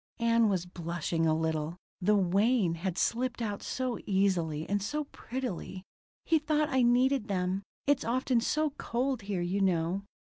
Ann 0.19 0.49
was 0.49 0.65
blushing 0.65 1.27
a 1.27 1.33
little: 1.35 1.77
the 2.01 2.15
"Wayne" 2.15 2.73
had 2.73 2.97
slipped 2.97 3.39
out 3.39 3.61
so 3.61 3.99
easily, 4.07 4.67
and 4.67 4.81
so 4.81 5.03
prettily. 5.11 5.83
"He 6.25 6.39
thought 6.39 6.69
I 6.69 6.81
needed 6.81 7.27
them. 7.27 7.61
It's 7.85 8.03
often 8.03 8.41
so 8.41 8.71
cold 8.79 9.21
here, 9.21 9.41
you 9.41 9.61
know." 9.61 10.01